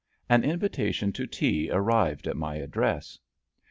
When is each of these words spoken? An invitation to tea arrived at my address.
An 0.27 0.43
invitation 0.43 1.13
to 1.13 1.27
tea 1.27 1.69
arrived 1.69 2.27
at 2.27 2.35
my 2.35 2.55
address. 2.55 3.19